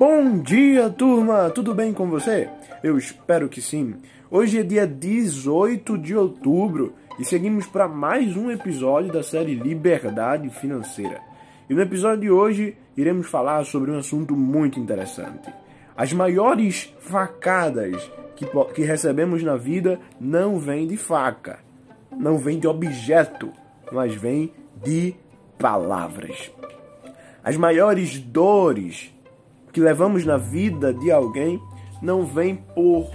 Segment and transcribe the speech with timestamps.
[0.00, 1.50] Bom dia, turma!
[1.50, 2.48] Tudo bem com você?
[2.82, 3.96] Eu espero que sim.
[4.30, 10.48] Hoje é dia 18 de outubro e seguimos para mais um episódio da série Liberdade
[10.48, 11.20] Financeira.
[11.68, 15.52] E no episódio de hoje iremos falar sobre um assunto muito interessante.
[15.94, 21.58] As maiores facadas que, que recebemos na vida não vêm de faca,
[22.16, 23.52] não vêm de objeto,
[23.92, 24.50] mas vêm
[24.82, 25.14] de
[25.58, 26.50] palavras.
[27.44, 29.12] As maiores dores
[29.72, 31.60] que levamos na vida de alguém
[32.02, 33.10] não vêm por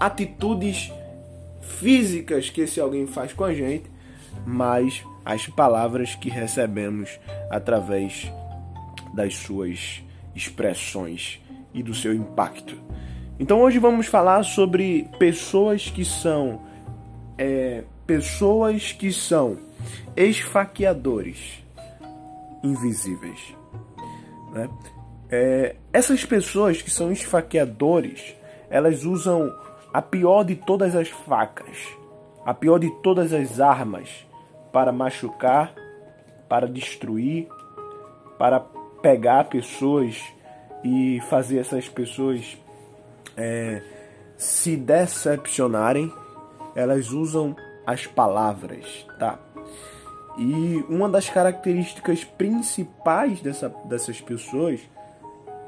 [0.00, 0.92] atitudes
[1.60, 3.90] físicas que esse alguém faz com a gente,
[4.46, 7.18] mas as palavras que recebemos
[7.50, 8.32] através
[9.14, 10.02] das suas
[10.34, 11.40] expressões
[11.74, 12.76] e do seu impacto.
[13.38, 16.60] Então hoje vamos falar sobre pessoas que são
[17.38, 19.58] é, pessoas que são
[20.16, 21.62] esfaqueadores
[22.62, 23.54] invisíveis.
[24.52, 24.68] Né?
[25.34, 28.36] É, essas pessoas que são esfaqueadores,
[28.68, 29.50] elas usam
[29.90, 31.74] a pior de todas as facas,
[32.44, 34.26] a pior de todas as armas
[34.70, 35.74] para machucar,
[36.50, 37.48] para destruir,
[38.38, 38.60] para
[39.00, 40.22] pegar pessoas
[40.84, 42.58] e fazer essas pessoas
[43.34, 43.80] é,
[44.36, 46.12] se decepcionarem.
[46.74, 49.38] Elas usam as palavras, tá?
[50.36, 54.80] E uma das características principais dessa, dessas pessoas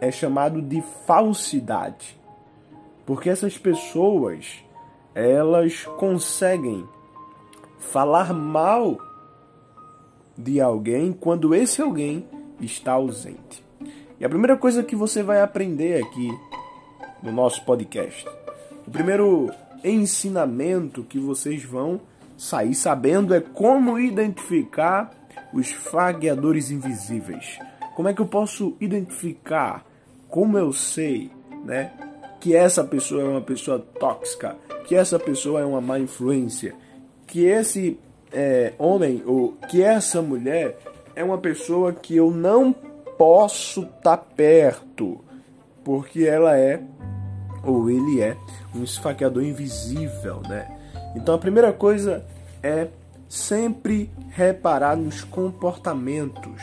[0.05, 2.19] é chamado de falsidade.
[3.07, 4.65] Porque essas pessoas,
[5.15, 6.87] elas conseguem
[7.79, 8.99] falar mal
[10.37, 12.27] de alguém quando esse alguém
[12.61, 13.65] está ausente.
[14.19, 16.31] E a primeira coisa que você vai aprender aqui
[17.23, 18.27] no nosso podcast,
[18.87, 19.51] o primeiro
[19.83, 22.01] ensinamento que vocês vão
[22.37, 25.11] sair sabendo é como identificar
[25.53, 27.59] os fagueadores invisíveis.
[27.95, 29.85] Como é que eu posso identificar
[30.35, 31.31] como eu sei,
[31.65, 31.93] né,
[32.41, 36.75] que essa pessoa é uma pessoa tóxica, que essa pessoa é uma má influência,
[37.25, 38.01] que esse
[38.33, 40.77] é, homem ou que essa mulher
[41.15, 42.73] é uma pessoa que eu não
[43.17, 45.21] posso estar tá perto,
[45.85, 46.83] porque ela é
[47.63, 48.37] ou ele é
[48.75, 50.67] um esfaqueador invisível, né?
[51.15, 52.27] Então a primeira coisa
[52.61, 52.89] é
[53.29, 56.61] sempre reparar nos comportamentos.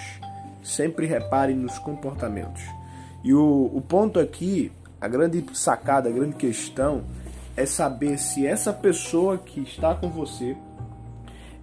[0.62, 2.81] Sempre repare nos comportamentos.
[3.24, 7.04] E o, o ponto aqui, a grande sacada, a grande questão
[7.56, 10.58] é saber se essa pessoa que está com você,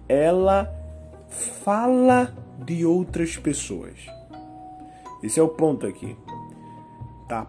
[0.07, 0.71] ela
[1.63, 3.95] fala de outras pessoas.
[5.21, 6.15] Esse é o ponto aqui,
[7.27, 7.47] tá?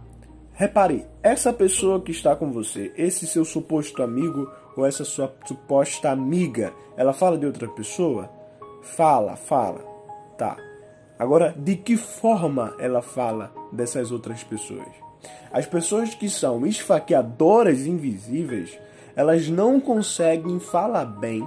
[0.53, 6.11] Repare, essa pessoa que está com você, esse seu suposto amigo ou essa sua suposta
[6.11, 8.31] amiga, ela fala de outra pessoa?
[8.83, 9.81] Fala, fala,
[10.37, 10.57] tá?
[11.21, 14.89] Agora, de que forma ela fala dessas outras pessoas?
[15.53, 18.79] As pessoas que são esfaqueadoras invisíveis,
[19.15, 21.47] elas não conseguem falar bem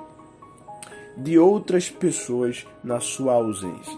[1.18, 3.98] de outras pessoas na sua ausência.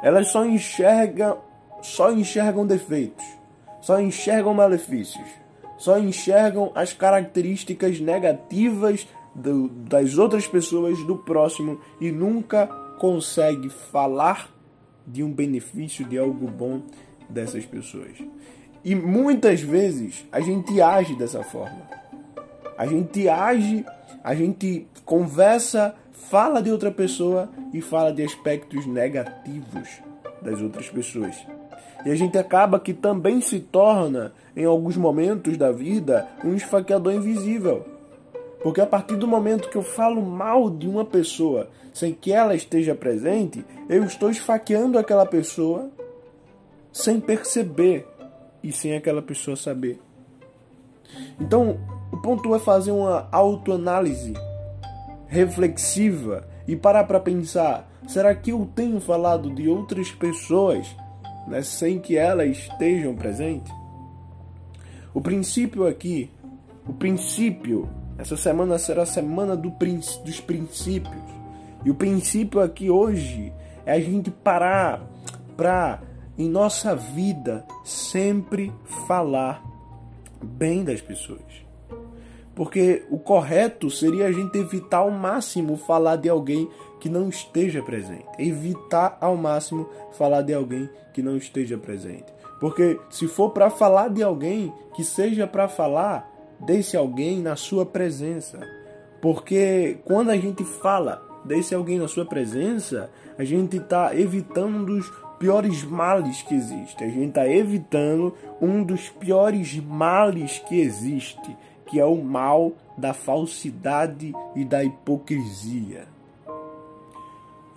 [0.00, 1.38] Elas só enxergam,
[1.82, 3.24] só enxergam defeitos,
[3.80, 5.28] só enxergam malefícios,
[5.76, 12.68] só enxergam as características negativas do, das outras pessoas do próximo e nunca
[13.00, 14.59] consegue falar
[15.12, 16.82] de um benefício, de algo bom
[17.28, 18.16] dessas pessoas.
[18.84, 21.82] E muitas vezes a gente age dessa forma.
[22.76, 23.84] A gente age,
[24.24, 29.88] a gente conversa, fala de outra pessoa e fala de aspectos negativos
[30.40, 31.36] das outras pessoas.
[32.04, 37.12] E a gente acaba que também se torna, em alguns momentos da vida, um esfaqueador
[37.12, 37.84] invisível.
[38.62, 42.54] Porque a partir do momento que eu falo mal de uma pessoa sem que ela
[42.54, 45.90] esteja presente, eu estou esfaqueando aquela pessoa
[46.92, 48.06] sem perceber
[48.62, 49.98] e sem aquela pessoa saber.
[51.40, 51.78] Então,
[52.12, 54.34] o ponto é fazer uma autoanálise
[55.26, 60.86] reflexiva e parar para pensar: será que eu tenho falado de outras pessoas
[61.48, 63.72] né, sem que elas estejam presentes?
[65.12, 66.30] O princípio aqui,
[66.86, 67.88] o princípio,
[68.20, 71.22] essa semana será a semana do, dos princípios.
[71.84, 73.52] E o princípio aqui hoje
[73.86, 75.02] é a gente parar
[75.56, 76.02] para
[76.36, 78.72] em nossa vida sempre
[79.06, 79.64] falar
[80.42, 81.64] bem das pessoas.
[82.54, 86.68] Porque o correto seria a gente evitar ao máximo falar de alguém
[86.98, 88.26] que não esteja presente.
[88.38, 92.26] Evitar ao máximo falar de alguém que não esteja presente.
[92.60, 96.29] Porque se for para falar de alguém, que seja para falar
[96.60, 98.60] desse alguém na sua presença.
[99.20, 105.00] Porque quando a gente fala desse alguém na sua presença, a gente está evitando
[105.38, 107.02] piores males que existe.
[107.02, 113.14] A gente está evitando um dos piores males que existe, que é o mal da
[113.14, 116.06] falsidade e da hipocrisia.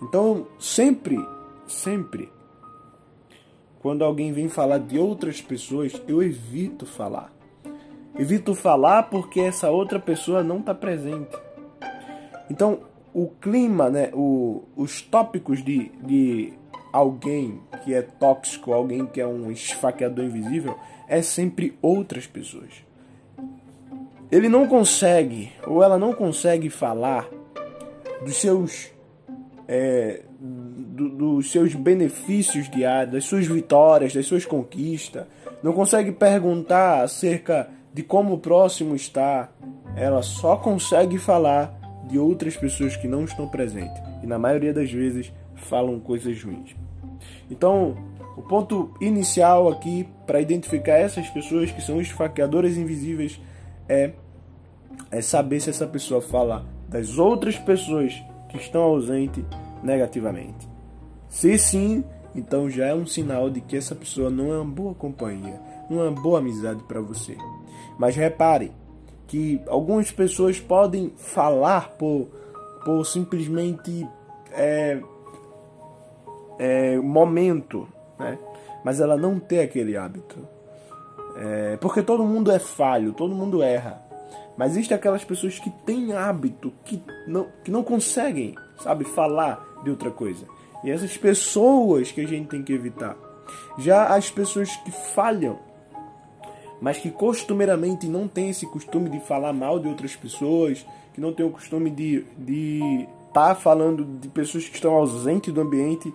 [0.02, 1.18] Então, sempre,
[1.66, 2.28] sempre,
[3.80, 7.32] quando alguém vem falar de outras pessoas, eu evito falar.
[8.16, 11.36] Evito falar porque essa outra pessoa não está presente.
[12.48, 12.80] Então,
[13.12, 16.52] o clima, né, o, os tópicos de, de
[16.92, 20.78] alguém que é tóxico, alguém que é um esfaqueador invisível,
[21.08, 22.84] é sempre outras pessoas.
[24.30, 27.28] Ele não consegue, ou ela não consegue falar
[28.24, 28.90] dos seus,
[29.68, 35.26] é, do, dos seus benefícios diários, das suas vitórias, das suas conquistas.
[35.62, 39.48] Não consegue perguntar acerca de como o próximo está.
[39.96, 41.72] Ela só consegue falar
[42.08, 44.02] de outras pessoas que não estão presentes.
[44.22, 46.74] E na maioria das vezes falam coisas ruins.
[47.48, 47.96] Então,
[48.36, 53.40] o ponto inicial aqui para identificar essas pessoas que são esfaqueadores invisíveis
[53.88, 54.12] é,
[55.10, 58.12] é saber se essa pessoa fala das outras pessoas
[58.48, 59.44] que estão ausentes
[59.82, 60.68] negativamente.
[61.28, 62.04] Se sim,
[62.34, 66.00] então já é um sinal de que essa pessoa não é uma boa companhia, não
[66.00, 67.36] é uma boa amizade para você.
[67.98, 68.72] Mas repare
[69.26, 72.28] que algumas pessoas podem falar por,
[72.84, 74.06] por simplesmente
[74.52, 75.00] é,
[76.58, 77.88] é, momento,
[78.18, 78.38] né?
[78.84, 80.46] mas ela não tem aquele hábito.
[81.36, 84.02] É, porque todo mundo é falho, todo mundo erra.
[84.56, 89.90] Mas existem aquelas pessoas que têm hábito, que não, que não conseguem, sabe, falar de
[89.90, 90.46] outra coisa.
[90.84, 93.16] E essas pessoas que a gente tem que evitar.
[93.78, 95.58] Já as pessoas que falham,
[96.84, 100.84] mas que costumeiramente não têm esse costume de falar mal de outras pessoas,
[101.14, 102.26] que não têm o costume de
[103.26, 106.12] estar tá falando de pessoas que estão ausentes do ambiente,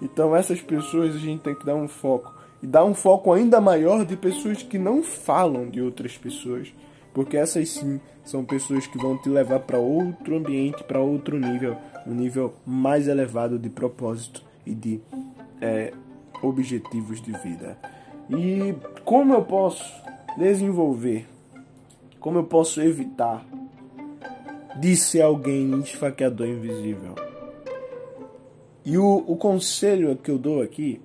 [0.00, 2.32] então essas pessoas a gente tem que dar um foco.
[2.62, 6.72] E dar um foco ainda maior de pessoas que não falam de outras pessoas.
[7.12, 11.76] Porque essas sim são pessoas que vão te levar para outro ambiente, para outro nível,
[12.06, 15.00] um nível mais elevado de propósito e de
[15.60, 15.92] é,
[16.40, 17.76] objetivos de vida.
[18.30, 18.72] E
[19.04, 20.02] como eu posso
[20.36, 21.28] desenvolver,
[22.18, 23.44] como eu posso evitar
[24.78, 27.14] de ser alguém esfaqueador invisível?
[28.84, 31.00] E o, o conselho que eu dou aqui,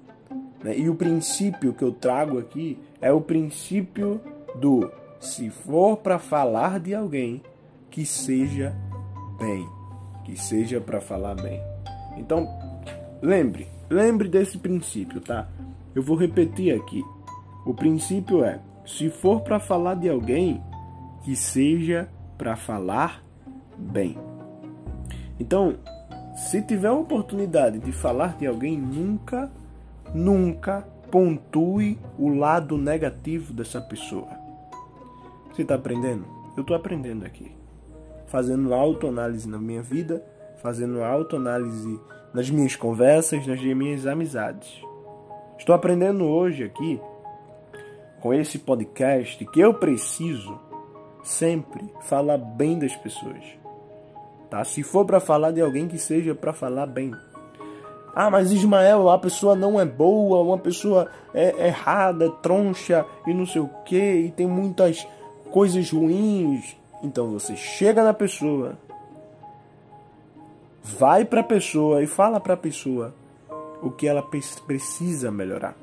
[0.64, 4.20] né, e o princípio que eu trago aqui, é o princípio
[4.56, 4.90] do
[5.20, 7.42] se for para falar de alguém,
[7.90, 8.76] que seja
[9.40, 9.68] bem.
[10.24, 11.62] Que seja para falar bem.
[12.18, 12.48] Então,
[13.22, 15.48] lembre, lembre desse princípio, tá?
[15.96, 17.04] Eu vou repetir aqui.
[17.66, 20.64] O princípio é: se for para falar de alguém,
[21.24, 23.22] que seja para falar
[23.78, 24.18] bem.
[25.38, 25.76] Então,
[26.36, 29.52] se tiver a oportunidade de falar de alguém, nunca,
[30.16, 34.30] nunca pontue o lado negativo dessa pessoa.
[35.52, 36.26] Você está aprendendo?
[36.56, 37.52] Eu estou aprendendo aqui.
[38.28, 40.24] Fazendo autoanálise na minha vida,
[40.62, 42.00] fazendo autoanálise
[42.34, 44.82] nas minhas conversas, nas minhas amizades.
[45.58, 47.02] Estou aprendendo hoje aqui,
[48.22, 50.60] com esse podcast, que eu preciso
[51.24, 53.58] sempre falar bem das pessoas
[54.50, 54.64] tá?
[54.64, 57.14] Se for para falar de alguém que seja para falar bem.
[58.16, 63.34] Ah, mas Ismael, a pessoa não é boa, uma pessoa é errada, é troncha e
[63.34, 65.08] não sei o que, e tem muitas
[65.52, 66.76] coisas ruins.
[67.04, 68.76] Então você chega na pessoa,
[70.82, 73.14] vai para a pessoa e fala para a pessoa
[73.84, 74.24] o que ela
[74.66, 75.76] precisa melhorar.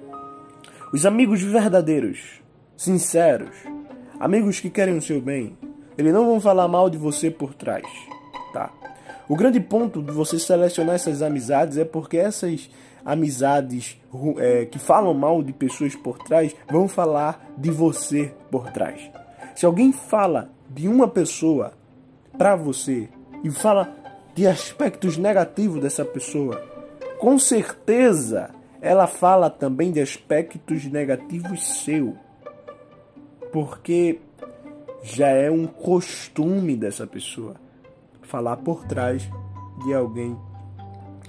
[0.95, 2.41] Os amigos verdadeiros,
[2.77, 3.55] sinceros,
[4.21, 5.59] amigos que querem o seu bem,
[5.99, 7.85] eles não vão falar mal de você por trás
[8.55, 8.71] tá?
[9.29, 12.71] O grande ponto de você selecionar essas amizades é porque essas
[13.05, 14.01] amizades
[14.39, 19.11] é, que falam mal de pessoas por trás vão falar de você por trás.
[19.55, 21.73] Se alguém fala de uma pessoa
[22.39, 23.09] para você
[23.43, 23.93] e fala
[24.35, 26.63] de aspectos negativos dessa pessoa,
[27.19, 28.51] com certeza
[28.85, 32.15] ela fala também de aspectos negativos seu.
[33.51, 34.21] Porque
[35.03, 37.55] já é um costume dessa pessoa
[38.21, 39.27] falar por trás
[39.85, 40.37] de alguém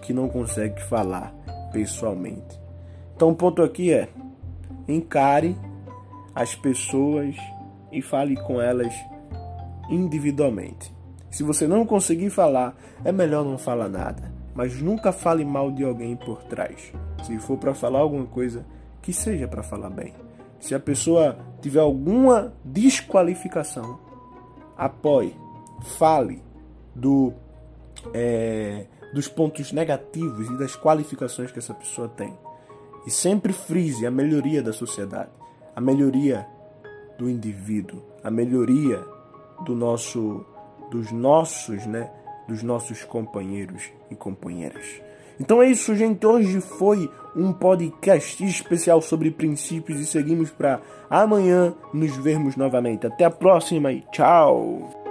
[0.01, 1.33] que não consegue falar
[1.71, 2.59] pessoalmente.
[3.15, 4.09] Então, o ponto aqui é:
[4.85, 5.55] encare
[6.35, 7.37] as pessoas
[7.89, 8.93] e fale com elas
[9.89, 10.93] individualmente.
[11.31, 15.85] Se você não conseguir falar, é melhor não falar nada, mas nunca fale mal de
[15.85, 16.91] alguém por trás.
[17.25, 18.65] Se for para falar alguma coisa,
[19.01, 20.13] que seja para falar bem.
[20.59, 23.99] Se a pessoa tiver alguma desqualificação,
[24.77, 25.35] apoie,
[25.97, 26.43] fale,
[26.93, 27.33] do,
[28.13, 32.33] é, dos pontos negativos e das qualificações que essa pessoa tem.
[33.05, 35.29] E sempre frise a melhoria da sociedade,
[35.75, 36.47] a melhoria
[37.17, 39.03] do indivíduo, a melhoria
[39.65, 40.45] do nosso
[40.91, 42.11] dos nossos, né,
[42.47, 45.01] dos nossos companheiros e companheiras.
[45.39, 46.25] Então é isso, gente.
[46.25, 53.05] Hoje foi um podcast especial sobre princípios e seguimos para amanhã nos vermos novamente.
[53.05, 55.04] Até a próxima e tchau!